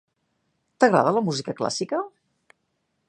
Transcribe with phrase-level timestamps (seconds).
[0.83, 2.01] T'agrada la música clàssica?